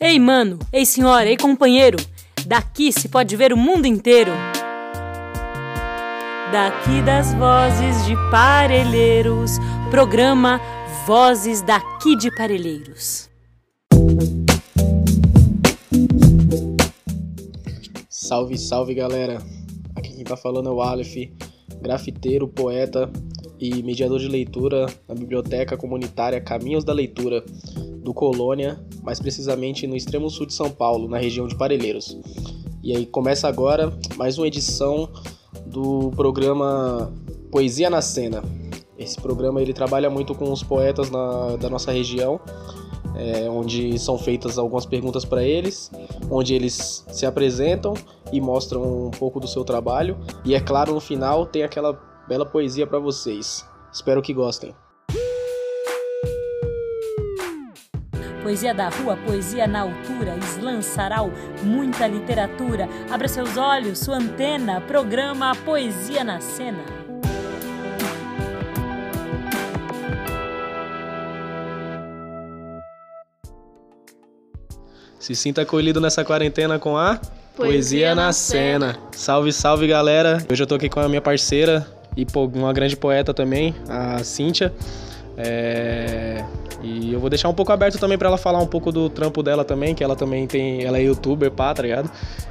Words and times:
Ei, 0.00 0.16
mano, 0.16 0.60
ei, 0.72 0.86
senhora, 0.86 1.28
ei, 1.28 1.36
companheiro, 1.36 1.98
daqui 2.46 2.92
se 2.92 3.08
pode 3.08 3.34
ver 3.34 3.52
o 3.52 3.56
mundo 3.56 3.84
inteiro. 3.84 4.30
Daqui 6.52 7.02
das 7.02 7.34
vozes 7.34 8.06
de 8.06 8.14
Parelheiros, 8.30 9.58
programa 9.90 10.60
Vozes 11.04 11.62
daqui 11.62 12.14
de 12.14 12.32
Parelheiros. 12.36 13.28
Salve, 18.08 18.56
salve 18.56 18.94
galera! 18.94 19.42
Aqui 19.96 20.14
quem 20.14 20.22
tá 20.22 20.36
falando 20.36 20.68
é 20.68 20.72
o 20.72 20.80
Aleph, 20.80 21.16
grafiteiro, 21.82 22.46
poeta 22.46 23.10
e 23.58 23.82
mediador 23.82 24.20
de 24.20 24.28
leitura 24.28 24.86
na 25.08 25.14
biblioteca 25.16 25.76
comunitária 25.76 26.40
Caminhos 26.40 26.84
da 26.84 26.92
Leitura 26.92 27.44
do 28.08 28.14
Colônia, 28.14 28.80
mais 29.02 29.20
precisamente 29.20 29.86
no 29.86 29.94
extremo 29.94 30.30
sul 30.30 30.46
de 30.46 30.54
São 30.54 30.70
Paulo, 30.70 31.06
na 31.08 31.18
região 31.18 31.46
de 31.46 31.54
Parelheiros. 31.54 32.18
E 32.82 32.96
aí 32.96 33.04
começa 33.04 33.46
agora 33.46 33.92
mais 34.16 34.38
uma 34.38 34.46
edição 34.46 35.10
do 35.66 36.10
programa 36.16 37.12
Poesia 37.52 37.90
na 37.90 38.00
Cena. 38.00 38.42
Esse 38.98 39.20
programa 39.20 39.60
ele 39.60 39.74
trabalha 39.74 40.08
muito 40.08 40.34
com 40.34 40.50
os 40.50 40.62
poetas 40.62 41.10
na, 41.10 41.56
da 41.56 41.68
nossa 41.68 41.92
região, 41.92 42.40
é, 43.14 43.46
onde 43.50 43.98
são 43.98 44.16
feitas 44.16 44.56
algumas 44.56 44.86
perguntas 44.86 45.26
para 45.26 45.44
eles, 45.44 45.90
onde 46.30 46.54
eles 46.54 47.04
se 47.12 47.26
apresentam 47.26 47.92
e 48.32 48.40
mostram 48.40 49.08
um 49.08 49.10
pouco 49.10 49.38
do 49.38 49.46
seu 49.46 49.64
trabalho. 49.64 50.16
E 50.46 50.54
é 50.54 50.60
claro, 50.60 50.94
no 50.94 51.00
final 51.00 51.44
tem 51.44 51.62
aquela 51.62 51.92
bela 52.26 52.46
poesia 52.46 52.86
para 52.86 52.98
vocês. 52.98 53.66
Espero 53.92 54.22
que 54.22 54.32
gostem. 54.32 54.74
Poesia 58.48 58.72
da 58.72 58.88
rua, 58.88 59.14
poesia 59.14 59.66
na 59.66 59.80
altura, 59.80 60.34
slam, 60.54 60.80
sarau, 60.80 61.30
muita 61.62 62.06
literatura. 62.06 62.88
Abra 63.10 63.28
seus 63.28 63.58
olhos, 63.58 63.98
sua 63.98 64.16
antena, 64.16 64.80
programa 64.80 65.54
Poesia 65.66 66.24
na 66.24 66.40
Cena. 66.40 66.82
Se 75.20 75.34
sinta 75.34 75.60
acolhido 75.60 76.00
nessa 76.00 76.24
quarentena 76.24 76.78
com 76.78 76.96
a 76.96 77.16
Poesia, 77.54 77.54
poesia 77.54 78.14
na, 78.14 78.26
na 78.28 78.32
cena. 78.32 78.94
cena. 78.94 79.08
Salve, 79.12 79.52
salve 79.52 79.86
galera! 79.86 80.38
Hoje 80.50 80.62
eu 80.62 80.66
tô 80.66 80.76
aqui 80.76 80.88
com 80.88 81.00
a 81.00 81.08
minha 81.10 81.20
parceira, 81.20 81.86
e 82.16 82.26
uma 82.34 82.72
grande 82.72 82.96
poeta 82.96 83.34
também, 83.34 83.74
a 83.86 84.24
Cíntia. 84.24 84.72
É... 85.36 86.17
E 86.80 87.12
eu 87.12 87.18
vou 87.18 87.28
deixar 87.28 87.48
um 87.48 87.54
pouco 87.54 87.72
aberto 87.72 87.98
também 87.98 88.16
para 88.16 88.28
ela 88.28 88.38
falar 88.38 88.60
um 88.60 88.66
pouco 88.66 88.92
do 88.92 89.10
trampo 89.10 89.42
dela 89.42 89.64
também, 89.64 89.94
que 89.94 90.04
ela 90.04 90.14
também 90.14 90.46
tem, 90.46 90.84
ela 90.84 90.98
é 90.98 91.02
youtuber, 91.02 91.50
pá, 91.50 91.74
tá 91.74 91.82
ligado? 91.82 92.10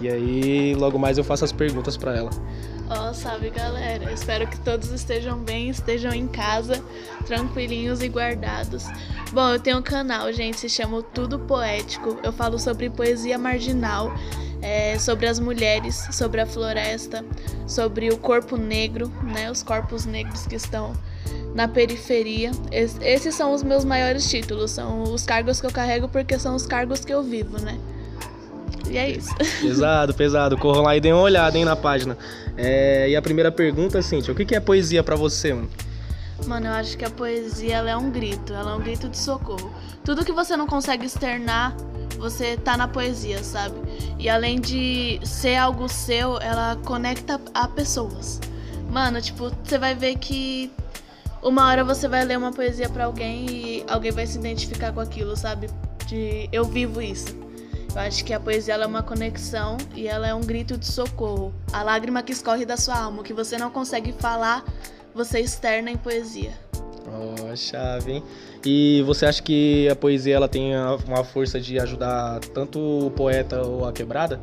E 0.00 0.08
aí 0.08 0.74
logo 0.74 0.98
mais 0.98 1.18
eu 1.18 1.24
faço 1.24 1.44
as 1.44 1.52
perguntas 1.52 1.96
para 1.96 2.16
ela. 2.16 2.30
Ó, 2.90 3.10
oh, 3.10 3.14
salve 3.14 3.50
galera, 3.50 4.10
espero 4.12 4.46
que 4.46 4.58
todos 4.60 4.90
estejam 4.90 5.38
bem, 5.38 5.68
estejam 5.68 6.12
em 6.12 6.26
casa, 6.26 6.82
tranquilinhos 7.26 8.00
e 8.02 8.08
guardados. 8.08 8.86
Bom, 9.30 9.50
eu 9.50 9.60
tenho 9.60 9.78
um 9.78 9.82
canal, 9.82 10.32
gente, 10.32 10.58
se 10.58 10.70
chama 10.70 11.02
Tudo 11.02 11.38
Poético. 11.38 12.18
Eu 12.22 12.32
falo 12.32 12.58
sobre 12.58 12.88
poesia 12.88 13.36
marginal 13.36 14.10
é, 14.62 14.98
sobre 14.98 15.26
as 15.26 15.38
mulheres, 15.38 16.08
sobre 16.12 16.40
a 16.40 16.46
floresta, 16.46 17.24
sobre 17.66 18.10
o 18.10 18.18
corpo 18.18 18.56
negro, 18.56 19.08
né, 19.22 19.50
os 19.50 19.62
corpos 19.62 20.04
negros 20.04 20.46
que 20.46 20.56
estão 20.56 20.92
na 21.54 21.68
periferia. 21.68 22.50
Es, 22.70 22.96
esses 23.00 23.34
são 23.34 23.52
os 23.52 23.62
meus 23.62 23.84
maiores 23.84 24.28
títulos, 24.28 24.70
são 24.70 25.02
os 25.04 25.24
cargos 25.24 25.60
que 25.60 25.66
eu 25.66 25.70
carrego 25.70 26.08
porque 26.08 26.38
são 26.38 26.54
os 26.54 26.66
cargos 26.66 27.04
que 27.04 27.12
eu 27.12 27.22
vivo, 27.22 27.60
né? 27.60 27.78
E 28.88 28.96
é 28.96 29.10
isso. 29.10 29.34
Pesado, 29.60 30.14
pesado. 30.14 30.56
Corram 30.56 30.82
lá 30.82 30.96
e 30.96 31.00
deem 31.00 31.12
uma 31.12 31.22
olhada 31.22 31.58
hein, 31.58 31.64
na 31.64 31.76
página. 31.76 32.16
É, 32.56 33.08
e 33.10 33.16
a 33.16 33.20
primeira 33.20 33.52
pergunta, 33.52 34.00
Cintia, 34.00 34.32
o 34.32 34.36
que 34.36 34.54
é 34.54 34.60
poesia 34.60 35.02
para 35.02 35.14
você, 35.14 35.52
mano? 35.52 35.68
Mano, 36.46 36.66
eu 36.66 36.72
acho 36.72 36.96
que 36.96 37.04
a 37.04 37.10
poesia 37.10 37.76
ela 37.76 37.90
é 37.90 37.96
um 37.96 38.10
grito, 38.10 38.54
ela 38.54 38.72
é 38.72 38.74
um 38.74 38.80
grito 38.80 39.08
de 39.08 39.18
socorro. 39.18 39.70
Tudo 40.04 40.24
que 40.24 40.32
você 40.32 40.56
não 40.56 40.66
consegue 40.66 41.04
externar 41.04 41.76
você 42.18 42.56
tá 42.56 42.76
na 42.76 42.88
poesia, 42.88 43.42
sabe? 43.42 43.76
E 44.18 44.28
além 44.28 44.60
de 44.60 45.20
ser 45.22 45.56
algo 45.56 45.88
seu, 45.88 46.38
ela 46.40 46.76
conecta 46.84 47.40
a 47.54 47.68
pessoas. 47.68 48.40
Mano, 48.90 49.20
tipo, 49.22 49.50
você 49.62 49.78
vai 49.78 49.94
ver 49.94 50.16
que 50.16 50.70
uma 51.42 51.68
hora 51.68 51.84
você 51.84 52.08
vai 52.08 52.24
ler 52.24 52.38
uma 52.38 52.52
poesia 52.52 52.88
para 52.88 53.04
alguém 53.04 53.46
e 53.48 53.84
alguém 53.88 54.10
vai 54.10 54.26
se 54.26 54.38
identificar 54.38 54.92
com 54.92 55.00
aquilo, 55.00 55.36
sabe? 55.36 55.68
De 56.06 56.48
eu 56.52 56.64
vivo 56.64 57.00
isso. 57.00 57.36
Eu 57.94 58.00
acho 58.02 58.24
que 58.24 58.32
a 58.32 58.40
poesia 58.40 58.74
é 58.74 58.86
uma 58.86 59.02
conexão 59.02 59.76
e 59.94 60.06
ela 60.06 60.26
é 60.26 60.34
um 60.34 60.40
grito 60.40 60.76
de 60.76 60.86
socorro. 60.86 61.52
A 61.72 61.82
lágrima 61.82 62.22
que 62.22 62.32
escorre 62.32 62.64
da 62.64 62.76
sua 62.76 62.96
alma, 62.96 63.22
que 63.22 63.32
você 63.32 63.56
não 63.56 63.70
consegue 63.70 64.12
falar, 64.12 64.64
você 65.14 65.40
externa 65.40 65.90
em 65.90 65.96
poesia. 65.96 66.52
Oh, 67.06 67.56
chave, 67.56 68.12
hein? 68.12 68.22
E 68.64 69.02
você 69.06 69.24
acha 69.24 69.42
que 69.42 69.88
a 69.88 69.96
poesia 69.96 70.36
ela 70.36 70.48
tem 70.48 70.72
uma 71.06 71.24
força 71.24 71.58
de 71.60 71.78
ajudar 71.80 72.40
tanto 72.52 72.78
o 73.06 73.10
poeta 73.10 73.66
ou 73.66 73.86
a 73.86 73.92
quebrada? 73.92 74.38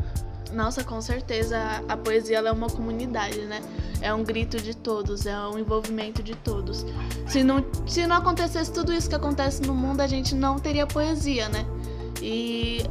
Nossa, 0.55 0.85
com 0.85 1.01
certeza. 1.01 1.57
A 1.87 1.97
poesia 1.97 2.37
é 2.37 2.51
uma 2.51 2.69
comunidade, 2.69 3.41
né? 3.41 3.61
É 4.01 4.13
um 4.13 4.23
grito 4.23 4.57
de 4.57 4.75
todos, 4.75 5.25
é 5.25 5.37
um 5.37 5.59
envolvimento 5.59 6.23
de 6.23 6.33
todos. 6.33 6.85
Se 7.27 7.43
não, 7.43 7.63
se 7.85 8.07
não 8.07 8.15
acontecesse 8.15 8.71
tudo 8.71 8.93
isso 8.93 9.09
que 9.09 9.15
acontece 9.15 9.61
no 9.63 9.75
mundo, 9.75 9.99
a 9.99 10.07
gente 10.07 10.33
não 10.33 10.57
teria 10.57 10.87
poesia, 10.87 11.49
né? 11.49 11.65
E 12.21 12.85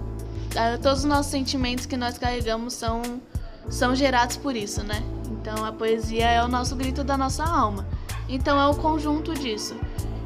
uh, 0.53 0.79
todos 0.83 1.01
os 1.01 1.05
nossos 1.07 1.33
sentimentos 1.33 1.87
que 1.87 1.97
nós 1.97 2.19
carregamos 2.19 2.75
são, 2.75 3.01
são 3.71 3.95
gerados 3.95 4.37
por 4.37 4.55
isso, 4.55 4.83
né? 4.85 5.03
Então 5.31 5.65
a 5.65 5.73
poesia 5.73 6.27
é 6.27 6.45
o 6.45 6.49
nosso 6.49 6.77
grito 6.77 7.03
da 7.03 7.17
nossa 7.17 7.45
alma. 7.45 7.87
Então 8.29 8.61
é 8.61 8.67
o 8.67 8.75
conjunto 8.75 9.33
disso. 9.33 9.75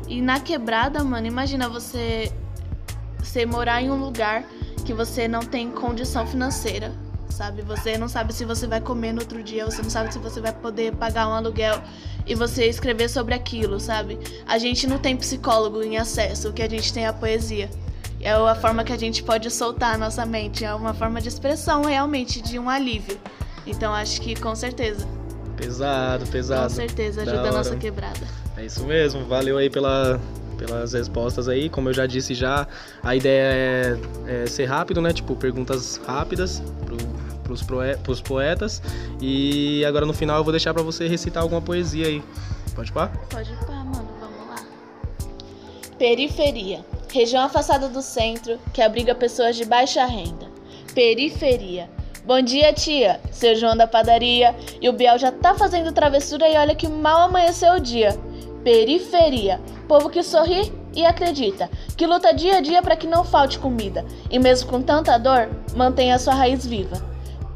E 0.09 0.21
na 0.21 0.41
quebrada, 0.41 1.05
mano, 1.05 1.27
imagina 1.29 1.69
você 1.69 2.33
você 3.19 3.45
morar 3.45 3.83
em 3.83 3.91
um 3.91 4.01
lugar 4.01 4.43
que 4.85 4.95
você 4.95 5.29
não 5.29 5.41
tem 5.41 5.71
condição 5.71 6.27
financeira, 6.27 6.95
sabe? 7.31 7.63
Você 7.63 7.97
não 7.97 8.09
sabe 8.09 8.33
se 8.33 8.45
você 8.45 8.67
vai 8.67 8.81
comer 8.81 9.13
no 9.13 9.21
outro 9.21 9.43
dia, 9.43 9.65
você 9.65 9.83
não 9.83 9.91
sabe 9.91 10.13
se 10.13 10.19
você 10.19 10.41
vai 10.41 10.53
poder 10.53 10.95
pagar 10.95 11.29
um 11.29 11.33
aluguel 11.33 11.81
e 12.27 12.35
você 12.35 12.67
escrever 12.67 13.09
sobre 13.09 13.35
aquilo, 13.35 13.81
sabe? 13.81 14.19
A 14.47 14.59
gente 14.59 14.87
não 14.87 14.99
tem 14.99 15.17
psicólogo 15.17 15.83
em 15.83 15.97
acesso, 15.97 16.49
o 16.49 16.53
que 16.53 16.63
a 16.63 16.69
gente 16.69 16.93
tem 16.93 17.05
é 17.05 17.09
a 17.09 17.13
poesia. 17.13 17.71
É 18.21 18.33
a 18.33 18.55
forma 18.55 18.83
que 18.83 18.93
a 18.93 18.97
gente 18.97 19.23
pode 19.23 19.51
soltar 19.51 19.95
a 19.95 19.99
nossa 19.99 20.27
mente, 20.27 20.65
é 20.65 20.75
uma 20.75 20.93
forma 20.93 21.21
de 21.21 21.29
expressão 21.29 21.85
realmente, 21.85 22.43
de 22.43 22.59
um 22.59 22.69
alívio. 22.69 23.19
Então 23.67 23.95
acho 23.95 24.21
que 24.21 24.35
com 24.35 24.55
certeza. 24.55 25.07
Pesado, 25.57 26.27
pesado. 26.27 26.69
Com 26.69 26.75
certeza, 26.75 27.23
ajuda 27.23 27.49
a 27.49 27.53
nossa 27.53 27.77
quebrada. 27.77 28.21
É 28.57 28.65
isso 28.65 28.85
mesmo, 28.85 29.25
valeu 29.25 29.57
aí 29.57 29.71
pela, 29.71 30.21
pelas 30.57 30.93
respostas 30.93 31.49
aí. 31.49 31.69
Como 31.69 31.89
eu 31.89 31.93
já 31.93 32.07
disse 32.07 32.35
já, 32.35 32.67
a 33.03 33.15
ideia 33.15 33.53
é, 33.53 33.99
é 34.27 34.47
ser 34.47 34.67
rápido, 34.67 35.01
né? 35.01 35.13
Tipo, 35.13 35.37
perguntas 35.37 36.01
rápidas 36.07 36.63
pro, 36.85 36.97
proe, 37.63 37.97
pros 37.97 38.21
poetas. 38.21 38.83
E 39.21 39.85
agora 39.85 40.05
no 40.05 40.13
final 40.13 40.39
eu 40.39 40.45
vou 40.45 40.53
deixar 40.53 40.75
para 40.75 40.83
você 40.83 41.07
recitar 41.07 41.43
alguma 41.43 41.63
poesia 41.63 42.07
aí. 42.07 42.23
Pode 42.75 42.93
pá? 42.93 43.09
Pode 43.31 43.51
pá, 43.67 43.85
mano, 43.85 44.09
vamos 44.21 44.49
lá. 44.49 44.65
Periferia. 45.99 46.85
Região 47.11 47.43
afastada 47.43 47.89
do 47.89 48.03
centro 48.03 48.59
que 48.73 48.83
abriga 48.83 49.15
pessoas 49.15 49.57
de 49.57 49.65
baixa 49.65 50.05
renda. 50.05 50.47
Periferia 50.95 51.89
Bom 52.29 52.43
dia, 52.43 52.75
tia. 52.75 53.19
Seu 53.31 53.57
João 53.57 53.75
da 53.75 53.87
padaria. 53.87 54.55
E 54.83 54.89
o 54.91 54.93
Biel 54.93 55.17
já 55.17 55.33
tá 55.33 55.55
fazendo 55.55 55.93
travessura 55.93 56.47
e 56.47 56.59
olha 56.59 56.75
que 56.75 56.87
mal 56.87 57.23
amanheceu 57.23 57.73
o 57.73 57.81
dia. 57.81 58.15
Periferia. 58.63 59.59
Povo 59.89 60.11
que 60.11 60.23
sorri 60.23 60.71
e 60.95 61.07
acredita, 61.07 61.71
que 61.97 62.07
luta 62.07 62.35
dia 62.35 62.59
a 62.59 62.61
dia 62.61 62.83
para 62.83 62.97
que 62.97 63.07
não 63.07 63.25
falte 63.25 63.59
comida 63.59 64.05
e 64.31 64.39
mesmo 64.39 64.69
com 64.69 64.83
tanta 64.83 65.17
dor, 65.17 65.49
mantenha 65.75 66.19
sua 66.19 66.35
raiz 66.35 66.67
viva. 66.67 67.08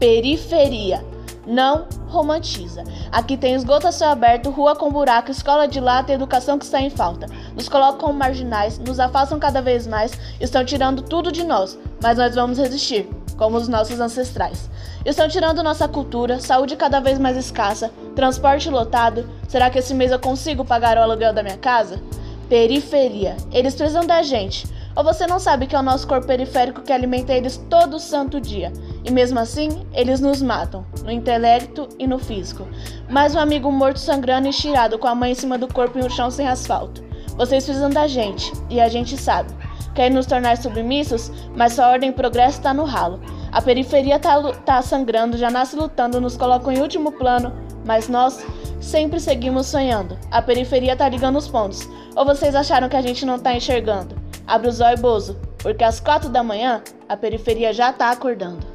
Periferia. 0.03 1.01
Não 1.47 1.87
romantiza. 2.09 2.83
Aqui 3.13 3.37
tem 3.37 3.55
esgoto 3.55 3.87
a 3.87 3.93
céu 3.93 4.09
aberto, 4.09 4.51
rua 4.51 4.75
com 4.75 4.91
buraco, 4.91 5.31
escola 5.31 5.69
de 5.69 5.79
lata 5.79 6.11
e 6.11 6.15
educação 6.17 6.59
que 6.59 6.65
está 6.65 6.81
em 6.81 6.91
falta. 6.91 7.29
Nos 7.55 7.69
colocam 7.69 8.01
como 8.01 8.19
marginais, 8.19 8.81
nos 8.81 8.99
afastam 8.99 9.39
cada 9.39 9.63
vez 9.63 9.87
mais, 9.87 10.11
estão 10.41 10.65
tirando 10.65 11.03
tudo 11.03 11.31
de 11.31 11.45
nós, 11.45 11.79
mas 12.03 12.19
nós 12.19 12.35
vamos 12.35 12.59
resistir 12.59 13.09
como 13.37 13.57
os 13.57 13.69
nossos 13.69 14.01
ancestrais. 14.01 14.69
Estão 15.07 15.29
tirando 15.29 15.63
nossa 15.63 15.87
cultura, 15.87 16.41
saúde 16.41 16.75
cada 16.75 16.99
vez 16.99 17.17
mais 17.21 17.37
escassa, 17.37 17.93
transporte 18.17 18.69
lotado. 18.69 19.31
Será 19.47 19.71
que 19.71 19.79
esse 19.79 19.95
mês 19.95 20.11
eu 20.11 20.19
consigo 20.19 20.65
pagar 20.65 20.99
o 20.99 21.03
aluguel 21.03 21.33
da 21.33 21.45
minha 21.45 21.59
casa? 21.59 22.03
Periferia. 22.49 23.37
Eles 23.53 23.77
precisam 23.77 24.05
da 24.05 24.21
gente. 24.25 24.67
Ou 24.97 25.05
você 25.05 25.29
não 25.29 25.39
sabe 25.39 25.69
que 25.69 25.77
é 25.77 25.79
o 25.79 25.83
nosso 25.83 26.09
corpo 26.09 26.27
periférico 26.27 26.83
que 26.83 26.93
alimenta 26.93 27.33
eles 27.33 27.57
todo 27.71 28.01
santo 28.01 28.41
dia. 28.41 28.73
E 29.05 29.11
mesmo 29.11 29.39
assim, 29.39 29.85
eles 29.93 30.21
nos 30.21 30.41
matam, 30.41 30.87
no 31.03 31.11
intelecto 31.11 31.89
e 31.99 32.07
no 32.07 32.19
físico. 32.19 32.69
Mais 33.11 33.35
um 33.35 33.39
amigo 33.41 33.71
morto 33.71 33.99
sangrando 33.99 34.47
e 34.47 34.51
estirado 34.51 34.99
com 34.99 35.09
a 35.09 35.15
mãe 35.15 35.33
em 35.33 35.35
cima 35.35 35.59
do 35.59 35.67
corpo 35.67 35.99
em 35.99 36.05
um 36.05 36.11
chão 36.11 36.31
sem 36.31 36.47
asfalto. 36.47 37.03
Vocês 37.37 37.65
precisam 37.65 37.91
da 37.91 38.07
gente, 38.07 38.53
e 38.71 38.81
a 38.81 38.89
gente 38.89 39.17
sabe. 39.17 39.53
querem 39.95 40.15
nos 40.15 40.27
tornar 40.27 40.57
submissos, 40.57 41.31
mas 41.57 41.75
sua 41.75 41.89
ordem 41.89 42.11
e 42.11 42.13
progresso 42.13 42.59
está 42.59 42.73
no 42.73 42.85
ralo. 42.85 43.21
A 43.51 43.61
periferia 43.61 44.19
tá, 44.19 44.41
tá 44.65 44.81
sangrando, 44.81 45.37
já 45.37 45.51
nasce 45.51 45.77
lutando, 45.77 46.21
nos 46.21 46.37
colocam 46.37 46.73
em 46.73 46.81
último 46.81 47.13
plano, 47.13 47.53
mas 47.85 48.09
nós 48.09 48.45
sempre 48.81 49.21
seguimos 49.21 49.67
sonhando. 49.67 50.17
A 50.31 50.41
periferia 50.41 50.97
tá 50.97 51.09
ligando 51.09 51.37
os 51.37 51.49
pontos. 51.49 51.89
Ou 52.15 52.25
vocês 52.25 52.55
acharam 52.55 52.89
que 52.89 52.97
a 52.97 53.03
gente 53.03 53.27
não 53.27 53.39
tá 53.39 53.55
enxergando? 53.55 54.17
Abre 54.47 54.69
o 54.69 54.73
zóio, 54.73 54.99
Bozo, 54.99 55.39
porque 55.59 55.85
às 55.85 56.01
quatro 56.01 56.29
da 56.29 56.43
manhã 56.43 56.83
a 57.09 57.17
periferia 57.17 57.73
já 57.73 57.93
tá 57.93 58.11
acordando. 58.11 58.67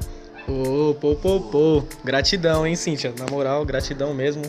Pô, 0.48 0.96
pô, 0.98 1.14
pô, 1.14 1.40
pô. 1.40 1.84
Gratidão, 2.02 2.66
hein, 2.66 2.74
Cíntia? 2.74 3.12
Na 3.18 3.26
moral, 3.26 3.66
gratidão 3.66 4.14
mesmo 4.14 4.42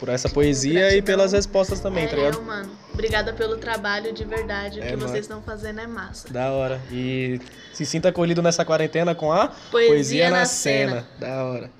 por, 0.00 0.08
essa 0.08 0.28
poesia 0.28 0.80
gratidão. 0.80 0.98
e 0.98 1.02
pelas 1.02 1.32
respostas 1.32 1.78
também, 1.78 2.04
é, 2.04 2.08
tá 2.08 2.16
ligado? 2.16 2.42
Mano. 2.42 2.68
Obrigada 2.92 3.32
pelo 3.32 3.56
trabalho 3.56 4.12
de 4.12 4.24
verdade. 4.24 4.80
O 4.80 4.82
é, 4.82 4.88
que 4.88 4.96
mano. 4.96 5.08
vocês 5.08 5.26
estão 5.26 5.40
fazendo 5.40 5.80
é 5.80 5.86
massa. 5.86 6.28
Da 6.32 6.50
hora. 6.50 6.80
E 6.90 7.40
se 7.72 7.86
sinta 7.86 8.08
acolhido 8.08 8.42
nessa 8.42 8.64
quarentena 8.64 9.14
com 9.14 9.32
a 9.32 9.46
Poesia, 9.70 9.88
poesia 9.88 10.30
na, 10.30 10.38
na 10.38 10.44
cena. 10.44 10.90
cena. 10.90 11.08
Da 11.20 11.44
hora. 11.44 11.70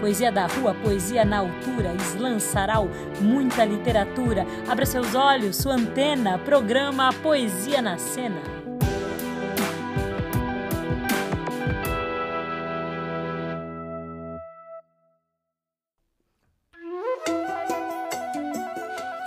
Poesia 0.00 0.32
da 0.32 0.46
rua, 0.46 0.74
poesia 0.82 1.24
na 1.24 1.38
altura, 1.38 1.94
slam, 2.14 2.40
sarau, 2.40 2.88
muita 3.20 3.64
literatura. 3.64 4.44
Abra 4.66 4.84
seus 4.84 5.14
olhos, 5.14 5.56
sua 5.56 5.74
antena, 5.74 6.36
programa 6.38 7.12
Poesia 7.22 7.80
na 7.80 7.96
Cena. 7.96 8.59